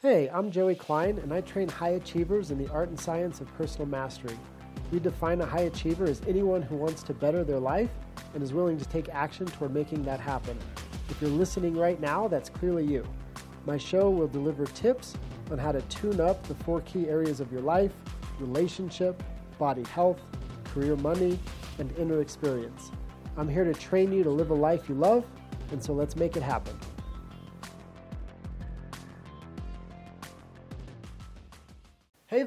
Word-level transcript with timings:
Hey, 0.00 0.30
I'm 0.32 0.52
Joey 0.52 0.76
Klein, 0.76 1.18
and 1.18 1.34
I 1.34 1.40
train 1.40 1.68
high 1.68 1.94
achievers 1.94 2.52
in 2.52 2.58
the 2.58 2.70
art 2.70 2.88
and 2.88 3.00
science 3.00 3.40
of 3.40 3.52
personal 3.56 3.88
mastery. 3.88 4.38
We 4.92 5.00
define 5.00 5.40
a 5.40 5.44
high 5.44 5.62
achiever 5.62 6.04
as 6.04 6.22
anyone 6.28 6.62
who 6.62 6.76
wants 6.76 7.02
to 7.02 7.12
better 7.12 7.42
their 7.42 7.58
life 7.58 7.90
and 8.32 8.40
is 8.40 8.52
willing 8.52 8.78
to 8.78 8.84
take 8.84 9.08
action 9.08 9.46
toward 9.46 9.74
making 9.74 10.04
that 10.04 10.20
happen. 10.20 10.56
If 11.08 11.20
you're 11.20 11.30
listening 11.30 11.76
right 11.76 12.00
now, 12.00 12.28
that's 12.28 12.48
clearly 12.48 12.84
you. 12.84 13.04
My 13.66 13.76
show 13.76 14.08
will 14.08 14.28
deliver 14.28 14.66
tips 14.66 15.14
on 15.50 15.58
how 15.58 15.72
to 15.72 15.80
tune 15.88 16.20
up 16.20 16.46
the 16.46 16.54
four 16.54 16.80
key 16.82 17.08
areas 17.08 17.40
of 17.40 17.50
your 17.50 17.62
life 17.62 17.92
relationship, 18.38 19.20
body 19.58 19.82
health, 19.82 20.20
career 20.66 20.94
money, 20.94 21.40
and 21.80 21.90
inner 21.98 22.20
experience. 22.20 22.92
I'm 23.36 23.48
here 23.48 23.64
to 23.64 23.74
train 23.74 24.12
you 24.12 24.22
to 24.22 24.30
live 24.30 24.50
a 24.50 24.54
life 24.54 24.88
you 24.88 24.94
love, 24.94 25.24
and 25.72 25.82
so 25.82 25.92
let's 25.92 26.14
make 26.14 26.36
it 26.36 26.42
happen. 26.44 26.78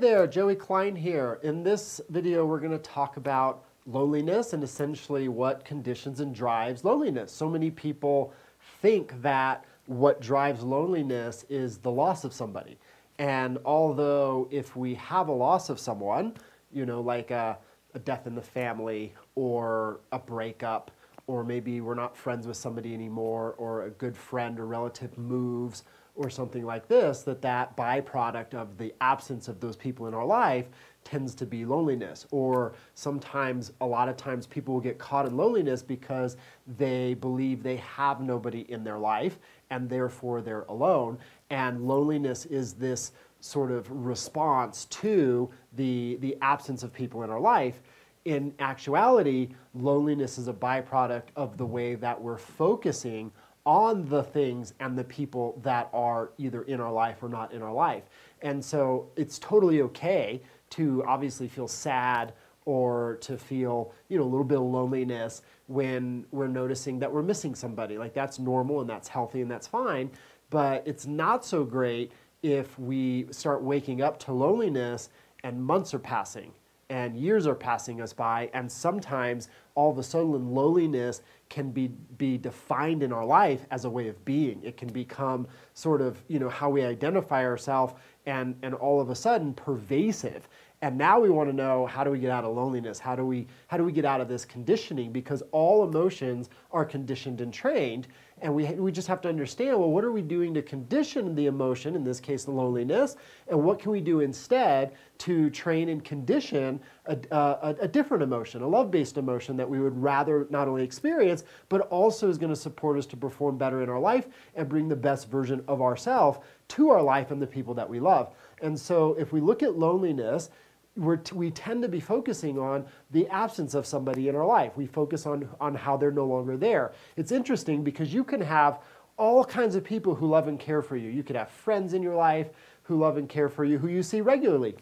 There, 0.02 0.26
Joey 0.26 0.56
Klein 0.56 0.96
here. 0.96 1.40
In 1.44 1.62
this 1.62 2.02
video, 2.10 2.44
we're 2.44 2.60
going 2.60 2.72
to 2.72 2.80
talk 2.80 3.18
about 3.18 3.66
loneliness 3.86 4.54
and 4.54 4.64
essentially 4.64 5.28
what 5.28 5.64
conditions 5.64 6.22
and 6.22 6.34
drives 6.34 6.84
loneliness. 6.84 7.32
So 7.32 7.48
many 7.48 7.70
people 7.70 8.34
think 8.82 9.22
that 9.22 9.64
what 9.86 10.20
drives 10.20 10.64
loneliness 10.64 11.46
is 11.50 11.78
the 11.78 11.92
loss 11.92 12.24
of 12.24 12.34
somebody. 12.34 12.80
And 13.20 13.60
although 13.64 14.48
if 14.50 14.76
we 14.76 14.96
have 14.96 15.28
a 15.28 15.34
loss 15.34 15.70
of 15.70 15.80
someone, 15.80 16.34
you 16.74 16.88
know, 16.88 17.00
like 17.00 17.30
a, 17.30 17.60
a 17.94 18.00
death 18.00 18.26
in 18.26 18.34
the 18.34 18.42
family 18.42 19.14
or 19.36 20.00
a 20.12 20.18
breakup, 20.18 20.90
or 21.28 21.44
maybe 21.44 21.80
we're 21.80 21.94
not 21.94 22.18
friends 22.18 22.48
with 22.48 22.58
somebody 22.58 22.96
anymore, 22.96 23.54
or 23.60 23.84
a 23.84 23.92
good 23.92 24.18
friend 24.18 24.60
or 24.60 24.66
relative 24.66 25.16
moves, 25.20 25.84
or 26.22 26.30
something 26.30 26.66
like 26.66 26.88
this, 26.88 27.24
that 27.24 27.42
that 27.42 27.76
byproduct 27.76 28.54
of 28.54 28.78
the 28.78 28.94
absence 29.02 29.48
of 29.48 29.60
those 29.60 29.76
people 29.76 30.08
in 30.08 30.14
our 30.14 30.26
life 30.26 30.68
tends 31.04 31.34
to 31.36 31.46
be 31.46 31.66
loneliness. 31.66 32.28
Or 32.32 32.74
sometimes, 32.94 33.74
a 33.82 33.86
lot 33.86 34.08
of 34.08 34.18
times, 34.18 34.46
people 34.46 34.76
will 34.76 34.82
get 34.82 35.00
caught 35.00 35.26
in 35.26 35.36
loneliness 35.36 35.82
because 35.82 36.38
they 36.78 37.16
believe 37.16 37.64
they 37.64 37.78
have 37.78 38.22
nobody 38.22 38.62
in 38.72 38.84
their 38.84 39.00
life 39.00 39.40
and 39.72 39.90
therefore 39.90 40.42
they're 40.42 40.66
alone. 40.70 41.18
And 41.50 41.88
loneliness 41.88 42.46
is 42.46 42.74
this 42.74 43.14
sort 43.40 43.72
of 43.72 43.90
response 43.90 44.86
to 44.86 45.50
the, 45.74 46.18
the 46.22 46.38
absence 46.42 46.84
of 46.84 46.94
people 46.94 47.24
in 47.24 47.32
our 47.32 47.40
life. 47.40 47.82
In 48.26 48.54
actuality, 48.60 49.50
loneliness 49.74 50.38
is 50.38 50.48
a 50.48 50.54
byproduct 50.54 51.30
of 51.36 51.58
the 51.58 51.66
way 51.66 51.96
that 51.96 52.22
we're 52.22 52.38
focusing 52.38 53.32
on 53.66 54.08
the 54.08 54.24
things 54.24 54.74
and 54.80 54.98
the 54.98 55.04
people 55.04 55.60
that 55.64 55.90
are 55.94 56.32
either 56.38 56.64
in 56.64 56.80
our 56.80 56.92
life 56.92 57.22
or 57.22 57.30
not 57.30 57.54
in 57.54 57.62
our 57.62 57.74
life. 57.74 58.04
And 58.42 58.64
so 58.64 59.12
it's 59.16 59.38
totally 59.40 59.82
okay 59.84 60.42
to 60.72 61.04
obviously 61.08 61.48
feel 61.48 61.68
sad 61.68 62.34
or 62.66 63.18
to 63.22 63.38
feel 63.38 63.94
you 64.08 64.18
know 64.18 64.24
a 64.24 64.26
little 64.26 64.44
bit 64.44 64.58
of 64.58 64.64
loneliness 64.64 65.42
when 65.68 66.26
we're 66.32 66.48
noticing 66.48 67.00
that 67.00 67.12
we're 67.12 67.24
missing 67.24 67.56
somebody 67.56 67.98
like 67.98 68.14
that's 68.14 68.38
normal 68.38 68.82
and 68.82 68.90
that's 68.90 69.08
healthy 69.08 69.42
and 69.42 69.50
that's 69.50 69.66
fine 69.66 70.12
but 70.52 70.84
it's 70.86 71.08
not 71.08 71.44
so 71.44 71.64
great 71.64 72.12
if 72.44 72.78
we 72.78 73.26
start 73.32 73.64
waking 73.64 74.02
up 74.02 74.20
to 74.20 74.32
loneliness 74.32 75.10
and 75.44 75.64
months 75.64 75.94
are 75.94 76.00
passing 76.00 76.52
and 76.92 77.16
years 77.16 77.48
are 77.48 77.56
passing 77.56 78.02
us 78.02 78.12
by, 78.12 78.50
and 78.54 78.70
sometimes 78.70 79.48
all 79.76 79.90
of 79.90 79.98
a 79.98 80.04
sudden 80.04 80.54
loneliness 80.54 81.22
can 81.48 81.72
be, 81.72 81.88
be 82.18 82.38
defined 82.38 83.02
in 83.02 83.14
our 83.14 83.26
life 83.26 83.66
as 83.72 83.86
a 83.86 83.90
way 83.90 84.10
of 84.10 84.26
being. 84.26 84.62
It 84.62 84.76
can 84.76 84.90
become 84.90 85.48
sort 85.74 86.02
of, 86.02 86.22
you 86.28 86.38
know, 86.38 86.50
how 86.50 86.70
we 86.70 86.84
identify 86.84 87.46
ourselves 87.46 87.94
and, 88.26 88.58
and 88.62 88.76
all 88.76 89.00
of 89.00 89.10
a 89.10 89.16
sudden 89.16 89.54
pervasive. 89.54 90.50
And 90.82 90.98
now 90.98 91.18
we 91.18 91.30
want 91.30 91.50
to 91.50 91.56
know 91.56 91.86
how 91.86 92.04
do 92.04 92.12
we 92.12 92.20
get 92.20 92.30
out 92.30 92.44
of 92.44 92.54
loneliness? 92.56 93.00
How 93.00 93.16
do 93.16 93.26
we 93.26 93.48
how 93.68 93.78
do 93.78 93.86
we 93.86 93.94
get 93.94 94.04
out 94.04 94.20
of 94.20 94.28
this 94.28 94.44
conditioning? 94.44 95.14
Because 95.14 95.44
all 95.52 95.88
emotions 95.88 96.50
are 96.72 96.84
conditioned 96.84 97.40
and 97.40 97.54
trained, 97.54 98.08
and 98.42 98.54
we 98.54 98.66
we 98.74 98.92
just 98.92 99.08
have 99.08 99.22
to 99.22 99.30
understand 99.30 99.80
well, 99.80 99.92
what 99.92 100.04
are 100.04 100.12
we 100.12 100.22
doing 100.22 100.54
to 100.56 100.62
condition 100.62 101.36
the 101.36 101.46
emotion? 101.46 101.96
In 101.96 102.04
this 102.04 102.20
case, 102.20 102.44
the 102.44 102.52
loneliness, 102.52 103.16
and 103.48 103.64
what 103.64 103.80
can 103.80 103.92
we 103.92 104.02
do 104.02 104.22
instead 104.22 104.94
to 105.20 105.50
train 105.52 105.90
and 105.90 106.04
condition 106.04 106.80
a, 107.06 107.18
uh, 107.34 107.76
a, 107.80 107.84
a 107.84 107.88
different 107.88 108.24
emotion, 108.24 108.62
a 108.62 108.68
love-based 108.68 109.18
emotion 109.18 109.56
that 109.58 109.70
we 109.70 109.80
would 109.80 109.96
rather 110.02 110.48
not 110.50 110.68
only 110.68 110.84
experience, 110.84 111.44
but 111.70 111.82
also 111.90 112.30
is 112.30 112.38
going 112.38 112.50
to 112.50 112.56
support 112.56 112.98
us 112.98 113.06
to 113.06 113.18
perform 113.18 113.58
better 113.58 113.84
in 113.84 113.90
our 113.90 114.00
life 114.00 114.28
and 114.56 114.68
bring 114.68 114.88
the 114.88 114.96
best 114.96 115.30
version 115.30 115.64
of 115.68 115.82
ourselves 115.82 116.40
to 116.70 116.90
our 116.90 117.02
life 117.02 117.32
and 117.32 117.42
the 117.42 117.48
people 117.48 117.74
that 117.74 117.90
we 117.90 118.00
love. 118.00 118.34
And 118.62 118.80
so, 118.80 119.14
if 119.16 119.32
we 119.32 119.42
look 119.42 119.64
at 119.64 119.78
loneliness 119.78 120.50
we 120.96 121.52
tend 121.52 121.84
to 121.84 121.88
be 121.88 122.00
focusing 122.00 122.60
on 122.60 122.86
the 123.12 123.28
absence 123.30 123.74
of 123.74 123.86
somebody 123.86 124.28
in 124.28 124.36
our 124.36 124.46
life. 124.46 124.76
We 124.76 124.86
focus 124.86 125.26
on, 125.26 125.48
on 125.60 125.74
how 125.74 125.96
they're 125.98 126.12
no 126.12 126.26
longer 126.26 126.58
there. 126.58 126.94
It's 127.16 127.32
interesting 127.32 127.84
because 127.84 128.14
you 128.14 128.24
can 128.24 128.42
have 128.42 128.80
all 129.18 129.46
kinds 129.46 129.76
of 129.76 129.84
people 129.84 130.16
who 130.16 130.28
love 130.28 130.48
and 130.48 130.60
care 130.60 130.82
for 130.82 130.98
you. 130.98 131.10
You 131.10 131.24
could 131.24 131.36
have 131.36 131.50
friends 131.50 131.94
in 131.94 132.04
your 132.04 132.16
life 132.16 132.50
who 132.84 133.00
love 133.00 133.18
and 133.18 133.30
care 133.30 133.50
for 133.50 133.64
you, 133.64 133.78
who 133.78 133.88
you 133.88 134.04
see 134.04 134.20
regularly. 134.20 134.76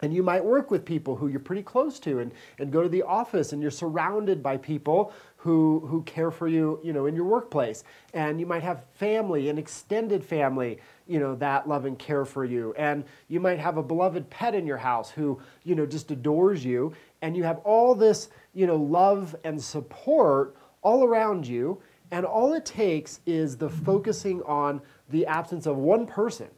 And 0.00 0.14
you 0.14 0.22
might 0.22 0.44
work 0.44 0.70
with 0.70 0.84
people 0.84 1.16
who 1.16 1.26
you're 1.26 1.40
pretty 1.40 1.62
close 1.62 1.98
to 2.00 2.20
and, 2.20 2.30
and 2.58 2.70
go 2.70 2.82
to 2.82 2.88
the 2.88 3.02
office 3.02 3.52
and 3.52 3.60
you're 3.60 3.70
surrounded 3.70 4.42
by 4.42 4.56
people 4.56 5.12
who, 5.36 5.80
who 5.88 6.02
care 6.02 6.30
for 6.30 6.46
you, 6.46 6.78
you 6.84 6.92
know, 6.92 7.06
in 7.06 7.16
your 7.16 7.24
workplace. 7.24 7.82
And 8.14 8.38
you 8.38 8.46
might 8.46 8.62
have 8.62 8.84
family, 8.94 9.48
an 9.48 9.58
extended 9.58 10.24
family, 10.24 10.78
you 11.08 11.18
know, 11.18 11.34
that 11.36 11.68
love 11.68 11.84
and 11.84 11.98
care 11.98 12.24
for 12.24 12.44
you. 12.44 12.74
And 12.76 13.04
you 13.26 13.40
might 13.40 13.58
have 13.58 13.76
a 13.76 13.82
beloved 13.82 14.30
pet 14.30 14.54
in 14.54 14.66
your 14.66 14.76
house 14.76 15.10
who, 15.10 15.40
you 15.64 15.74
know, 15.74 15.86
just 15.86 16.10
adores 16.12 16.64
you. 16.64 16.92
And 17.22 17.36
you 17.36 17.42
have 17.42 17.58
all 17.58 17.94
this, 17.94 18.28
you 18.54 18.66
know, 18.66 18.76
love 18.76 19.34
and 19.42 19.60
support 19.60 20.56
all 20.82 21.04
around 21.04 21.46
you. 21.46 21.80
And 22.12 22.24
all 22.24 22.54
it 22.54 22.64
takes 22.64 23.20
is 23.26 23.56
the 23.56 23.68
focusing 23.68 24.42
on 24.42 24.80
the 25.10 25.26
absence 25.26 25.66
of 25.66 25.76
one 25.76 26.06
person 26.06 26.48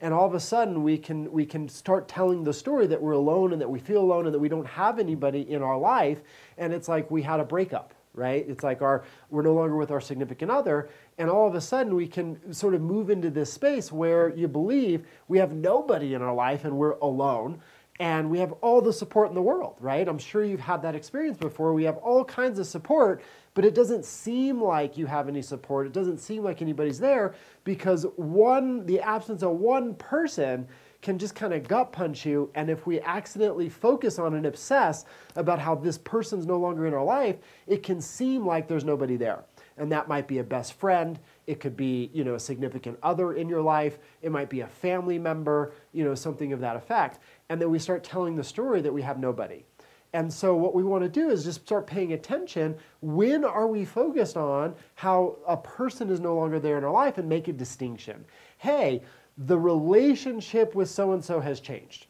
and 0.00 0.14
all 0.14 0.26
of 0.26 0.34
a 0.34 0.40
sudden 0.40 0.82
we 0.82 0.96
can 0.96 1.30
we 1.30 1.44
can 1.44 1.68
start 1.68 2.08
telling 2.08 2.44
the 2.44 2.52
story 2.52 2.86
that 2.86 3.00
we're 3.00 3.12
alone 3.12 3.52
and 3.52 3.60
that 3.60 3.68
we 3.68 3.78
feel 3.78 4.00
alone 4.00 4.26
and 4.26 4.34
that 4.34 4.38
we 4.38 4.48
don't 4.48 4.66
have 4.66 4.98
anybody 4.98 5.50
in 5.50 5.62
our 5.62 5.78
life. 5.78 6.20
And 6.58 6.72
it's 6.72 6.88
like 6.88 7.10
we 7.10 7.22
had 7.22 7.40
a 7.40 7.44
breakup 7.44 7.94
right? 8.14 8.44
It's 8.48 8.64
like 8.64 8.82
our 8.82 9.04
we're 9.30 9.42
no 9.42 9.54
longer 9.54 9.76
with 9.76 9.90
our 9.90 10.00
significant 10.00 10.50
other. 10.50 10.90
And 11.18 11.30
all 11.30 11.46
of 11.46 11.54
a 11.54 11.60
sudden 11.60 11.94
we 11.94 12.06
can 12.06 12.52
sort 12.52 12.74
of 12.74 12.80
move 12.80 13.10
into 13.10 13.30
this 13.30 13.52
space 13.52 13.92
where 13.92 14.30
you 14.30 14.48
believe 14.48 15.06
we 15.28 15.38
have 15.38 15.52
nobody 15.52 16.14
in 16.14 16.22
our 16.22 16.34
life 16.34 16.64
and 16.64 16.76
we're 16.76 16.98
alone 17.02 17.60
and 18.00 18.30
we 18.30 18.38
have 18.38 18.52
all 18.62 18.80
the 18.80 18.94
support 18.94 19.28
in 19.28 19.34
the 19.34 19.42
world, 19.42 19.76
right? 19.78 20.08
I'm 20.08 20.18
sure 20.18 20.42
you've 20.42 20.58
had 20.58 20.80
that 20.82 20.94
experience 20.94 21.36
before. 21.36 21.74
We 21.74 21.84
have 21.84 21.98
all 21.98 22.24
kinds 22.24 22.58
of 22.58 22.66
support, 22.66 23.22
but 23.52 23.62
it 23.62 23.74
doesn't 23.74 24.06
seem 24.06 24.58
like 24.58 24.96
you 24.96 25.04
have 25.04 25.28
any 25.28 25.42
support. 25.42 25.86
It 25.86 25.92
doesn't 25.92 26.16
seem 26.16 26.42
like 26.42 26.62
anybody's 26.62 26.98
there 26.98 27.34
because 27.62 28.06
one, 28.16 28.86
the 28.86 29.00
absence 29.00 29.42
of 29.42 29.50
one 29.50 29.94
person 29.96 30.66
can 31.02 31.18
just 31.18 31.34
kind 31.34 31.52
of 31.52 31.68
gut 31.68 31.92
punch 31.92 32.24
you. 32.24 32.50
And 32.54 32.70
if 32.70 32.86
we 32.86 33.02
accidentally 33.02 33.68
focus 33.68 34.18
on 34.18 34.32
and 34.32 34.46
obsess 34.46 35.04
about 35.36 35.58
how 35.58 35.74
this 35.74 35.98
person's 35.98 36.46
no 36.46 36.58
longer 36.58 36.86
in 36.86 36.94
our 36.94 37.04
life, 37.04 37.36
it 37.66 37.82
can 37.82 38.00
seem 38.00 38.46
like 38.46 38.66
there's 38.66 38.84
nobody 38.84 39.16
there. 39.16 39.44
And 39.76 39.90
that 39.92 40.08
might 40.08 40.28
be 40.28 40.38
a 40.38 40.44
best 40.44 40.74
friend. 40.74 41.18
It 41.46 41.60
could 41.60 41.76
be, 41.76 42.10
you 42.12 42.24
know, 42.24 42.34
a 42.34 42.40
significant 42.40 42.98
other 43.02 43.34
in 43.34 43.48
your 43.48 43.62
life. 43.62 43.98
It 44.22 44.30
might 44.30 44.50
be 44.50 44.60
a 44.60 44.66
family 44.66 45.18
member, 45.18 45.72
you 45.92 46.04
know, 46.04 46.14
something 46.14 46.52
of 46.52 46.60
that 46.60 46.76
effect 46.76 47.18
and 47.50 47.60
then 47.60 47.70
we 47.70 47.80
start 47.80 48.04
telling 48.04 48.36
the 48.36 48.44
story 48.44 48.80
that 48.80 48.94
we 48.94 49.02
have 49.02 49.18
nobody. 49.18 49.64
And 50.12 50.32
so, 50.32 50.54
what 50.54 50.74
we 50.74 50.82
want 50.82 51.02
to 51.02 51.08
do 51.08 51.30
is 51.30 51.44
just 51.44 51.60
start 51.60 51.86
paying 51.86 52.12
attention. 52.12 52.76
When 53.00 53.44
are 53.44 53.66
we 53.66 53.84
focused 53.84 54.36
on 54.36 54.74
how 54.94 55.36
a 55.46 55.56
person 55.56 56.10
is 56.10 56.20
no 56.20 56.34
longer 56.36 56.58
there 56.58 56.78
in 56.78 56.84
our 56.84 56.92
life 56.92 57.18
and 57.18 57.28
make 57.28 57.48
a 57.48 57.52
distinction? 57.52 58.24
Hey, 58.58 59.02
the 59.36 59.58
relationship 59.58 60.74
with 60.74 60.88
so 60.88 61.12
and 61.12 61.24
so 61.24 61.40
has 61.40 61.60
changed, 61.60 62.06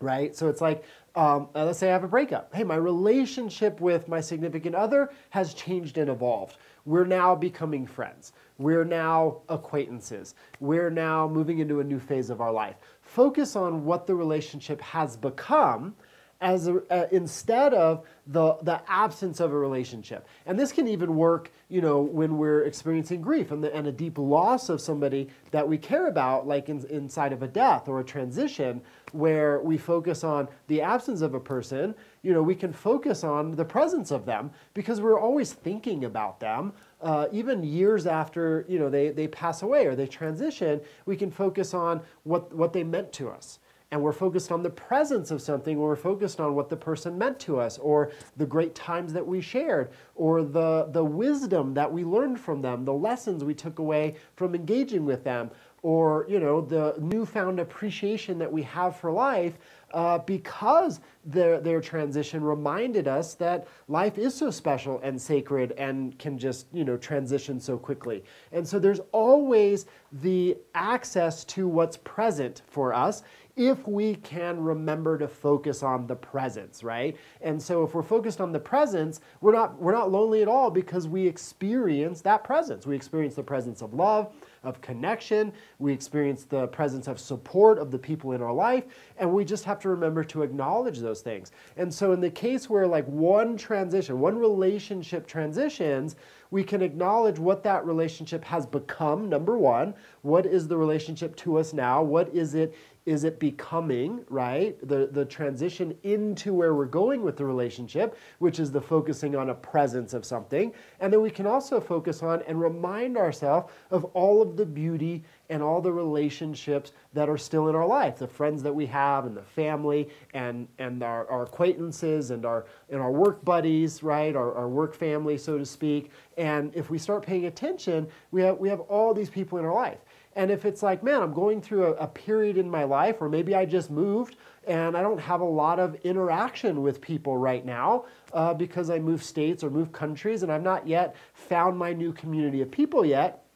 right? 0.00 0.34
So, 0.34 0.48
it's 0.48 0.60
like, 0.60 0.84
um, 1.14 1.48
uh, 1.54 1.64
let's 1.64 1.78
say 1.78 1.88
I 1.88 1.92
have 1.92 2.04
a 2.04 2.08
breakup. 2.08 2.54
Hey, 2.54 2.64
my 2.64 2.76
relationship 2.76 3.80
with 3.80 4.06
my 4.08 4.20
significant 4.20 4.74
other 4.74 5.10
has 5.30 5.52
changed 5.54 5.98
and 5.98 6.10
evolved. 6.10 6.58
We're 6.84 7.04
now 7.04 7.34
becoming 7.34 7.86
friends. 7.86 8.32
We're 8.58 8.84
now 8.84 9.42
acquaintances. 9.48 10.34
We're 10.60 10.90
now 10.90 11.28
moving 11.28 11.58
into 11.58 11.80
a 11.80 11.84
new 11.84 11.98
phase 11.98 12.30
of 12.30 12.40
our 12.40 12.52
life. 12.52 12.76
Focus 13.02 13.56
on 13.56 13.84
what 13.84 14.06
the 14.06 14.14
relationship 14.14 14.80
has 14.80 15.16
become 15.16 15.94
as 16.40 16.68
a, 16.68 16.76
uh, 16.90 17.08
instead 17.10 17.74
of 17.74 18.04
the, 18.26 18.54
the 18.62 18.80
absence 18.88 19.40
of 19.40 19.52
a 19.52 19.58
relationship. 19.58 20.28
And 20.46 20.58
this 20.58 20.70
can 20.70 20.86
even 20.86 21.16
work, 21.16 21.50
you 21.68 21.80
know, 21.80 22.00
when 22.00 22.38
we're 22.38 22.62
experiencing 22.62 23.22
grief 23.22 23.50
and, 23.50 23.64
the, 23.64 23.74
and 23.74 23.86
a 23.88 23.92
deep 23.92 24.18
loss 24.18 24.68
of 24.68 24.80
somebody 24.80 25.28
that 25.50 25.66
we 25.66 25.78
care 25.78 26.06
about, 26.06 26.46
like 26.46 26.68
in, 26.68 26.84
inside 26.90 27.32
of 27.32 27.42
a 27.42 27.48
death 27.48 27.88
or 27.88 28.00
a 28.00 28.04
transition, 28.04 28.80
where 29.12 29.60
we 29.60 29.78
focus 29.78 30.22
on 30.22 30.46
the 30.68 30.80
absence 30.80 31.22
of 31.22 31.34
a 31.34 31.40
person, 31.40 31.94
you 32.22 32.32
know, 32.32 32.42
we 32.42 32.54
can 32.54 32.72
focus 32.72 33.24
on 33.24 33.52
the 33.52 33.64
presence 33.64 34.10
of 34.10 34.24
them 34.24 34.50
because 34.74 35.00
we're 35.00 35.18
always 35.18 35.52
thinking 35.52 36.04
about 36.04 36.38
them. 36.38 36.72
Uh, 37.00 37.26
even 37.32 37.64
years 37.64 38.06
after, 38.06 38.64
you 38.68 38.78
know, 38.78 38.90
they, 38.90 39.08
they 39.08 39.26
pass 39.26 39.62
away 39.62 39.86
or 39.86 39.96
they 39.96 40.06
transition, 40.06 40.80
we 41.06 41.16
can 41.16 41.30
focus 41.30 41.74
on 41.74 42.00
what, 42.24 42.54
what 42.54 42.72
they 42.72 42.84
meant 42.84 43.12
to 43.12 43.28
us 43.28 43.58
and 43.90 44.02
we're 44.02 44.12
focused 44.12 44.52
on 44.52 44.62
the 44.62 44.70
presence 44.70 45.30
of 45.30 45.40
something, 45.40 45.78
or 45.78 45.88
we're 45.88 45.96
focused 45.96 46.40
on 46.40 46.54
what 46.54 46.68
the 46.68 46.76
person 46.76 47.16
meant 47.16 47.38
to 47.40 47.58
us, 47.58 47.78
or 47.78 48.12
the 48.36 48.44
great 48.44 48.74
times 48.74 49.12
that 49.14 49.26
we 49.26 49.40
shared, 49.40 49.90
or 50.14 50.42
the, 50.42 50.88
the 50.92 51.02
wisdom 51.04 51.72
that 51.74 51.90
we 51.90 52.04
learned 52.04 52.38
from 52.38 52.60
them, 52.60 52.84
the 52.84 52.92
lessons 52.92 53.44
we 53.44 53.54
took 53.54 53.78
away 53.78 54.14
from 54.36 54.54
engaging 54.54 55.06
with 55.06 55.24
them, 55.24 55.50
or 55.82 56.26
you 56.28 56.40
know 56.40 56.60
the 56.60 56.94
newfound 56.98 57.60
appreciation 57.60 58.38
that 58.38 58.52
we 58.52 58.62
have 58.62 58.96
for 58.96 59.12
life 59.12 59.58
uh, 59.94 60.18
because 60.18 61.00
their, 61.24 61.60
their 61.60 61.80
transition 61.80 62.42
reminded 62.42 63.08
us 63.08 63.34
that 63.34 63.66
life 63.86 64.18
is 64.18 64.34
so 64.34 64.50
special 64.50 65.00
and 65.02 65.20
sacred 65.20 65.72
and 65.72 66.18
can 66.18 66.38
just 66.38 66.66
you 66.72 66.84
know 66.84 66.96
transition 66.96 67.60
so 67.60 67.78
quickly. 67.78 68.24
And 68.52 68.66
so 68.66 68.78
there's 68.78 69.00
always 69.12 69.86
the 70.20 70.56
access 70.74 71.44
to 71.44 71.68
what's 71.68 71.96
present 71.98 72.62
for 72.66 72.92
us 72.92 73.22
if 73.58 73.88
we 73.88 74.14
can 74.14 74.62
remember 74.62 75.18
to 75.18 75.26
focus 75.26 75.82
on 75.82 76.06
the 76.06 76.14
presence, 76.14 76.84
right? 76.84 77.16
And 77.40 77.60
so 77.60 77.82
if 77.82 77.92
we're 77.92 78.04
focused 78.04 78.40
on 78.40 78.52
the 78.52 78.60
presence, 78.60 79.20
we're 79.40 79.52
not 79.52 79.82
we're 79.82 79.92
not 79.92 80.12
lonely 80.12 80.42
at 80.42 80.48
all 80.48 80.70
because 80.70 81.08
we 81.08 81.26
experience 81.26 82.20
that 82.20 82.44
presence. 82.44 82.86
We 82.86 82.94
experience 82.94 83.34
the 83.34 83.42
presence 83.42 83.82
of 83.82 83.94
love, 83.94 84.32
of 84.62 84.80
connection, 84.80 85.52
we 85.80 85.92
experience 85.92 86.44
the 86.44 86.68
presence 86.68 87.08
of 87.08 87.18
support 87.18 87.78
of 87.78 87.90
the 87.90 87.98
people 87.98 88.32
in 88.32 88.42
our 88.42 88.52
life, 88.52 88.84
and 89.18 89.32
we 89.32 89.44
just 89.44 89.64
have 89.64 89.80
to 89.80 89.88
remember 89.88 90.22
to 90.22 90.42
acknowledge 90.42 91.00
those 91.00 91.20
things. 91.20 91.50
And 91.76 91.92
so 91.92 92.12
in 92.12 92.20
the 92.20 92.30
case 92.30 92.70
where 92.70 92.86
like 92.86 93.06
one 93.06 93.56
transition, 93.56 94.20
one 94.20 94.38
relationship 94.38 95.26
transitions, 95.26 96.14
we 96.50 96.64
can 96.64 96.80
acknowledge 96.80 97.38
what 97.38 97.62
that 97.64 97.84
relationship 97.84 98.42
has 98.44 98.66
become, 98.66 99.28
number 99.28 99.58
one. 99.58 99.94
What 100.22 100.46
is 100.46 100.66
the 100.66 100.76
relationship 100.76 101.36
to 101.36 101.58
us 101.58 101.72
now? 101.72 102.02
What 102.02 102.34
is 102.34 102.54
it 102.54 102.74
is 103.08 103.24
it 103.24 103.40
becoming, 103.40 104.22
right? 104.28 104.76
The, 104.86 105.08
the 105.10 105.24
transition 105.24 105.96
into 106.02 106.52
where 106.52 106.74
we're 106.74 106.84
going 106.84 107.22
with 107.22 107.38
the 107.38 107.44
relationship, 107.46 108.18
which 108.38 108.60
is 108.60 108.70
the 108.70 108.82
focusing 108.82 109.34
on 109.34 109.48
a 109.48 109.54
presence 109.54 110.12
of 110.12 110.26
something. 110.26 110.74
And 111.00 111.10
then 111.10 111.22
we 111.22 111.30
can 111.30 111.46
also 111.46 111.80
focus 111.80 112.22
on 112.22 112.42
and 112.46 112.60
remind 112.60 113.16
ourselves 113.16 113.72
of 113.90 114.04
all 114.12 114.42
of 114.42 114.58
the 114.58 114.66
beauty 114.66 115.24
and 115.48 115.62
all 115.62 115.80
the 115.80 115.90
relationships 115.90 116.92
that 117.14 117.30
are 117.30 117.38
still 117.38 117.68
in 117.70 117.74
our 117.74 117.86
life, 117.86 118.18
the 118.18 118.28
friends 118.28 118.62
that 118.62 118.74
we 118.74 118.84
have 118.84 119.24
and 119.24 119.34
the 119.34 119.42
family 119.42 120.10
and, 120.34 120.68
and 120.78 121.02
our, 121.02 121.26
our 121.30 121.44
acquaintances 121.44 122.30
and 122.30 122.44
our, 122.44 122.66
and 122.90 123.00
our 123.00 123.10
work 123.10 123.42
buddies, 123.42 124.02
right? 124.02 124.36
Our, 124.36 124.54
our 124.54 124.68
work 124.68 124.94
family, 124.94 125.38
so 125.38 125.56
to 125.56 125.64
speak. 125.64 126.10
And 126.36 126.74
if 126.74 126.90
we 126.90 126.98
start 126.98 127.24
paying 127.24 127.46
attention, 127.46 128.06
we 128.32 128.42
have, 128.42 128.58
we 128.58 128.68
have 128.68 128.80
all 128.80 129.14
these 129.14 129.30
people 129.30 129.56
in 129.56 129.64
our 129.64 129.72
life. 129.72 130.00
And 130.38 130.52
if 130.52 130.64
it's 130.64 130.84
like, 130.84 131.02
man, 131.02 131.20
I'm 131.20 131.34
going 131.34 131.60
through 131.60 131.86
a, 131.86 131.92
a, 131.94 132.06
period 132.06 132.58
in 132.58 132.70
my 132.70 132.84
life, 132.84 133.16
or 133.20 133.28
maybe 133.28 133.56
I 133.56 133.64
just 133.64 133.90
moved 133.90 134.36
and 134.68 134.96
I 134.96 135.02
don't 135.02 135.18
have 135.18 135.40
a 135.40 135.44
lot 135.44 135.80
of 135.80 135.96
interaction 136.04 136.80
with 136.80 137.00
people 137.00 137.36
right 137.36 137.66
now 137.66 138.04
uh, 138.32 138.54
because 138.54 138.88
I 138.88 139.00
moved 139.00 139.24
states 139.24 139.64
or 139.64 139.70
moved 139.70 139.92
countries 139.92 140.44
and 140.44 140.52
I've 140.52 140.62
not 140.62 140.86
yet 140.86 141.16
found 141.34 141.76
my 141.76 141.92
new 141.92 142.12
community 142.12 142.62
of 142.62 142.70
people 142.70 143.04
yet. 143.04 143.46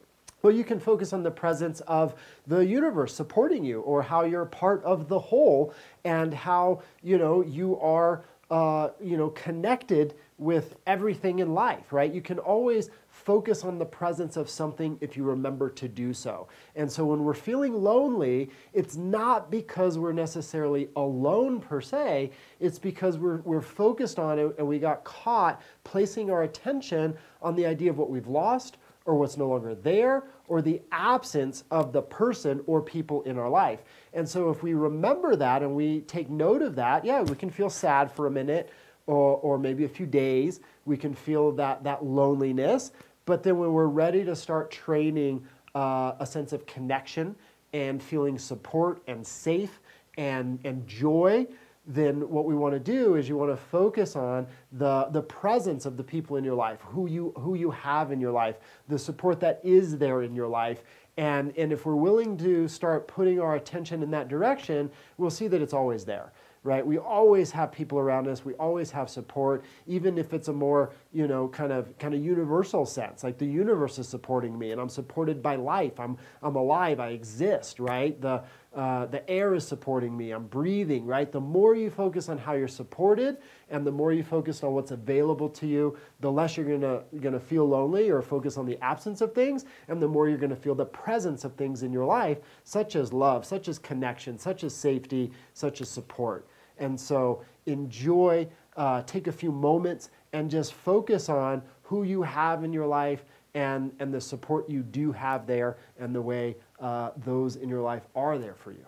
Well, 0.41 0.51
you 0.51 0.65
can 0.65 0.77
focus 0.77 1.13
on 1.13 1.23
the 1.23 1.31
presence 1.31 1.79
of 1.81 2.15
the 2.47 2.59
universe 2.59 3.15
supporting 3.15 3.63
you 3.63 3.79
or 3.79 4.01
how 4.01 4.25
you're 4.25 4.43
part 4.43 4.83
of 4.83 5.07
the 5.07 5.19
whole 5.19 5.73
and 6.03 6.33
how, 6.33 6.81
you 7.01 7.17
know, 7.17 7.43
you 7.43 7.79
are, 7.79 8.25
uh, 8.51 8.89
you 9.01 9.15
know, 9.15 9.29
connected 9.29 10.15
with 10.37 10.75
everything 10.85 11.39
in 11.39 11.53
life, 11.53 11.93
right? 11.93 12.13
You 12.13 12.21
can 12.21 12.39
always 12.39 12.89
focus 13.13 13.63
on 13.63 13.77
the 13.77 13.85
presence 13.85 14.37
of 14.37 14.49
something 14.49 14.97
if 14.99 15.15
you 15.15 15.23
remember 15.23 15.69
to 15.69 15.87
do 15.87 16.13
so. 16.13 16.47
And 16.75 16.91
so 16.91 17.05
when 17.05 17.23
we're 17.23 17.35
feeling 17.35 17.73
lonely, 17.73 18.49
it's 18.73 18.95
not 18.95 19.51
because 19.51 19.99
we're 19.99 20.13
necessarily 20.13 20.89
alone 20.95 21.61
per 21.61 21.79
se, 21.79 22.31
it's 22.59 22.79
because 22.79 23.19
we're, 23.19 23.37
we're 23.41 23.61
focused 23.61 24.17
on 24.17 24.39
it 24.39 24.55
and 24.57 24.67
we 24.67 24.79
got 24.79 25.03
caught 25.03 25.61
placing 25.83 26.31
our 26.31 26.43
attention 26.43 27.15
on 27.41 27.55
the 27.55 27.67
idea 27.67 27.91
of 27.91 27.99
what 27.99 28.09
we've 28.09 28.27
lost 28.27 28.77
or 29.05 29.15
what's 29.15 29.37
no 29.37 29.47
longer 29.47 29.75
there 29.75 30.23
or 30.47 30.63
the 30.63 30.81
absence 30.91 31.65
of 31.69 31.93
the 31.93 32.01
person 32.01 32.61
or 32.65 32.81
people 32.81 33.21
in 33.23 33.37
our 33.37 33.49
life. 33.49 33.83
And 34.13 34.27
so 34.27 34.49
if 34.49 34.63
we 34.63 34.73
remember 34.73 35.35
that 35.35 35.61
and 35.61 35.75
we 35.75 36.01
take 36.01 36.31
note 36.31 36.63
of 36.63 36.75
that, 36.75 37.05
yeah, 37.05 37.21
we 37.21 37.35
can 37.35 37.51
feel 37.51 37.69
sad 37.69 38.11
for 38.11 38.25
a 38.25 38.31
minute 38.31 38.71
or, 39.07 39.37
or 39.37 39.57
maybe 39.57 39.85
a 39.85 39.89
few 39.89 40.05
days. 40.05 40.59
We 40.85 40.97
can 40.97 41.13
feel 41.13 41.51
that, 41.53 41.83
that 41.83 42.05
loneliness. 42.05 42.91
But 43.25 43.43
then 43.43 43.57
when 43.57 43.71
we're 43.71 43.87
ready 43.87 44.23
to 44.25 44.35
start 44.35 44.71
training 44.71 45.45
uh, 45.75 46.13
a 46.19 46.25
sense 46.25 46.53
of 46.53 46.65
connection 46.65 47.35
and 47.73 48.01
feeling 48.01 48.37
support 48.37 49.01
and 49.07 49.25
safe 49.25 49.79
and, 50.17 50.59
and 50.63 50.85
joy, 50.87 51.47
then 51.85 52.29
what 52.29 52.45
we 52.45 52.55
want 52.55 52.73
to 52.73 52.79
do 52.79 53.15
is 53.15 53.27
you 53.27 53.35
want 53.35 53.51
to 53.51 53.57
focus 53.57 54.15
on 54.15 54.47
the, 54.73 55.07
the 55.11 55.21
presence 55.21 55.85
of 55.85 55.97
the 55.97 56.03
people 56.03 56.37
in 56.37 56.43
your 56.43 56.55
life, 56.55 56.79
who 56.81 57.07
you, 57.07 57.33
who 57.37 57.55
you 57.55 57.71
have 57.71 58.11
in 58.11 58.21
your 58.21 58.31
life, 58.31 58.57
the 58.87 58.97
support 58.97 59.39
that 59.41 59.59
is 59.63 59.97
there 59.97 60.21
in 60.21 60.33
your 60.33 60.47
life. 60.47 60.83
And, 61.17 61.53
and 61.57 61.71
if 61.71 61.85
we're 61.85 61.95
willing 61.95 62.37
to 62.37 62.67
start 62.67 63.07
putting 63.07 63.39
our 63.39 63.55
attention 63.55 64.01
in 64.01 64.11
that 64.11 64.29
direction, 64.29 64.89
we'll 65.17 65.29
see 65.29 65.47
that 65.47 65.61
it's 65.61 65.73
always 65.73 66.05
there 66.05 66.31
right? 66.63 66.85
We 66.85 66.97
always 66.97 67.51
have 67.51 67.71
people 67.71 67.99
around 67.99 68.27
us. 68.27 68.45
We 68.45 68.53
always 68.53 68.89
have 68.91 69.09
support, 69.09 69.65
even 69.85 70.17
if 70.17 70.33
it's 70.33 70.47
a 70.47 70.53
more, 70.53 70.93
you 71.11 71.27
know, 71.27 71.49
kind 71.49 71.71
of 71.73 71.97
kind 71.99 72.13
of 72.13 72.23
universal 72.23 72.85
sense. 72.85 73.23
Like 73.23 73.37
the 73.37 73.45
universe 73.45 73.99
is 73.99 74.07
supporting 74.07 74.57
me, 74.57 74.71
and 74.71 74.79
I'm 74.79 74.89
supported 74.89 75.41
by 75.41 75.55
life. 75.57 75.99
I'm 75.99 76.17
I'm 76.41 76.55
alive. 76.55 76.99
I 76.99 77.09
exist, 77.09 77.79
right? 77.79 78.19
The 78.21 78.43
uh, 78.73 79.05
the 79.07 79.29
air 79.29 79.53
is 79.53 79.67
supporting 79.67 80.17
me. 80.17 80.31
I'm 80.31 80.47
breathing, 80.47 81.05
right? 81.05 81.31
The 81.31 81.39
more 81.39 81.75
you 81.75 81.91
focus 81.91 82.27
on 82.29 82.37
how 82.39 82.53
you're 82.53 82.67
supported, 82.67 83.37
and 83.69 83.85
the 83.85 83.91
more 83.91 84.13
you 84.13 84.23
focus 84.23 84.63
on 84.63 84.73
what's 84.73 84.91
available 84.91 85.49
to 85.49 85.67
you, 85.67 85.97
the 86.21 86.31
less 86.31 86.55
you're 86.55 86.65
gonna 86.65 87.03
gonna 87.19 87.39
feel 87.39 87.67
lonely 87.67 88.09
or 88.09 88.21
focus 88.21 88.57
on 88.57 88.65
the 88.65 88.81
absence 88.81 89.19
of 89.19 89.35
things, 89.35 89.65
and 89.89 90.01
the 90.01 90.07
more 90.07 90.29
you're 90.29 90.37
gonna 90.37 90.55
feel 90.55 90.75
the 90.75 90.85
presence 90.85 91.43
of 91.43 91.55
things 91.55 91.83
in 91.83 91.91
your 91.91 92.05
life, 92.05 92.37
such 92.63 92.95
as 92.95 93.11
love, 93.11 93.45
such 93.45 93.67
as 93.67 93.77
connection, 93.77 94.37
such 94.37 94.63
as 94.63 94.73
safety, 94.73 95.29
such 95.53 95.81
as 95.81 95.89
support. 95.89 96.47
And 96.77 96.99
so 96.99 97.43
enjoy, 97.65 98.47
uh, 98.77 99.03
take 99.03 99.27
a 99.27 99.31
few 99.31 99.51
moments 99.51 100.09
and 100.33 100.49
just 100.49 100.73
focus 100.73 101.29
on 101.29 101.61
who 101.83 102.03
you 102.03 102.23
have 102.23 102.63
in 102.63 102.73
your 102.73 102.87
life 102.87 103.25
and, 103.53 103.91
and 103.99 104.13
the 104.13 104.21
support 104.21 104.69
you 104.69 104.81
do 104.81 105.11
have 105.11 105.45
there 105.45 105.77
and 105.99 106.13
the 106.13 106.21
way 106.21 106.55
uh, 106.79 107.11
those 107.17 107.55
in 107.55 107.69
your 107.69 107.81
life 107.81 108.03
are 108.15 108.37
there 108.37 108.55
for 108.55 108.71
you. 108.71 108.85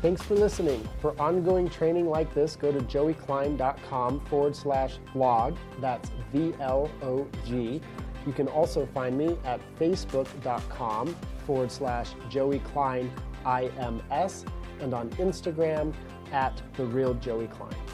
Thanks 0.00 0.22
for 0.22 0.34
listening. 0.36 0.86
For 1.00 1.20
ongoing 1.20 1.68
training 1.68 2.08
like 2.08 2.32
this, 2.32 2.54
go 2.54 2.70
to 2.70 2.78
joeyklein.com 2.78 4.20
forward 4.26 4.54
slash 4.54 4.98
vlog. 5.12 5.56
That's 5.80 6.10
V 6.32 6.54
L 6.60 6.88
O 7.02 7.26
G. 7.44 7.80
You 8.24 8.32
can 8.32 8.46
also 8.48 8.86
find 8.86 9.18
me 9.18 9.36
at 9.44 9.60
facebook.com 9.80 11.16
forward 11.46 11.72
slash 11.72 12.10
Joey 12.28 12.60
IMS 12.60 14.44
and 14.80 14.94
on 14.94 15.10
Instagram 15.10 15.94
at 16.32 16.60
The 16.76 16.84
Real 16.84 17.14
Joey 17.14 17.48
Klein. 17.48 17.87